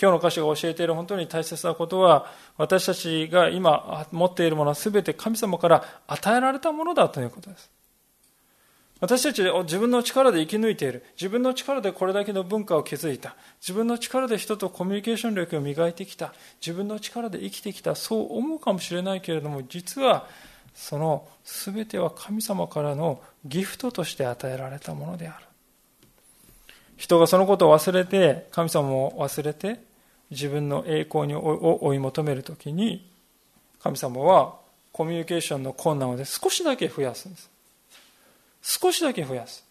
[0.00, 2.26] 今日の歌詞が教えている本当に大切なことは、
[2.58, 7.70] 私たちが今持っているものは全て神様から与えられたものだということです。
[8.98, 11.04] 私たち自分の力で生き抜いている。
[11.16, 13.36] 自分の力でこれだけの文化を築いた。
[13.60, 16.32] 自分の力で人とコミュニケーション力を磨いてきた。
[16.60, 17.94] 自分の力で生きてきた。
[17.94, 20.26] そう思うかもしれないけれども、実は
[20.74, 25.44] その全ては神様からのギフトとして与えられたものである。
[26.96, 29.78] 人がそのことを忘れて、神様を忘れて、
[30.30, 33.10] 自分の栄光を追い求めるときに、
[33.82, 34.56] 神様は
[34.90, 37.55] コミュニケーションの困難を少しだけ増やすんです。
[38.62, 39.64] 少しだけ増やす。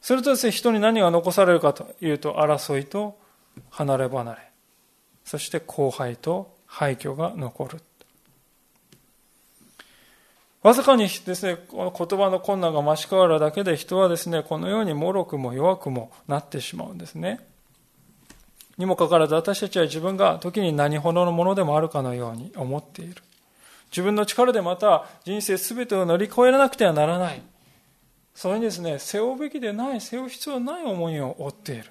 [0.00, 3.18] するとですね、人に何が残されるかというと、争いと
[3.70, 4.40] 離れ離れ、
[5.24, 7.80] そして後輩と廃墟が残る。
[10.62, 17.40] わずかにですね、この言葉の困難が増し変わるだけで人はですね、このように脆くも弱くもなってしまうんですね。
[18.76, 23.22] にもかかわらず私たちは自分が時に何ほどのものでもあるかのように思っている。
[23.90, 27.42] 自分の力でまた人生すべてを乗り越えなくてはならない。
[28.34, 31.84] それにですね、背負うべきでない、背負う必要ない思いを負っている。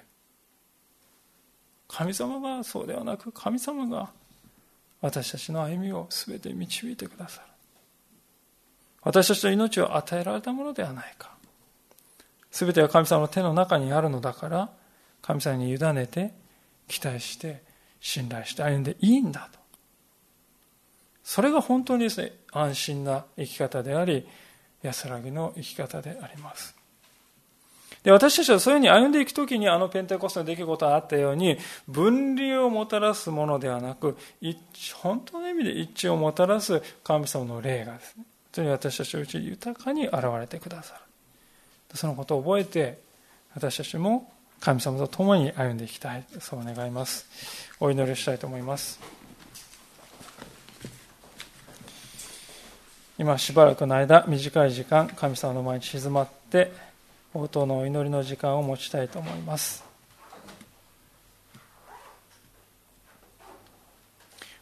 [1.88, 4.10] 神様がそうではなく、神様が
[5.00, 7.46] 私たちの歩みをすべて導いてくださる。
[9.02, 11.36] 私たちの命を与えられたものではないか。
[12.50, 14.70] すべては神様の手の中にあるのだから、
[15.22, 16.32] 神様に委ねて、
[16.88, 17.62] 期待して、
[18.00, 19.57] 信頼して歩んでいいんだと。
[21.28, 24.26] それが本当にですね、安心な生き方であり、
[24.82, 26.74] 安らぎの生き方であります。
[28.02, 34.16] で私たちはそういうふうに歩んでいくときにあのペンテコステの出来事があったように分離をもたらすものではなく
[34.94, 41.00] 本当の意味で一致をもたらす神様の霊がですね本当に私たちのうち豊かに現れてくださる。
[41.94, 43.00] そのことを覚えて
[43.54, 46.24] 私たちも神様と共に歩んでいきたい。
[46.38, 47.26] そう願います。
[47.80, 49.17] お祈りしたいと思います。
[53.18, 56.72] 今しばらくの間短い時間神様の前に静まって
[57.34, 59.84] 応答のお祈りの時間を持ちたいと思います。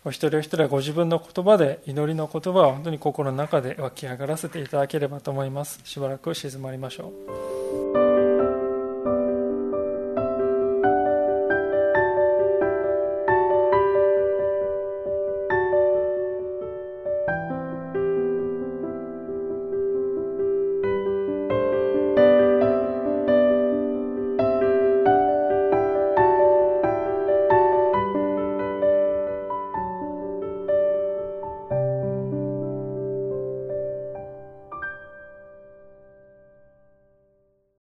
[0.07, 5.81] お一人お一人はご自分の言葉で祈りの言葉を本当に心の中で湧き上がらせていただければと思います。
[5.85, 7.13] しばらく静まりましょ
[7.53, 7.56] う。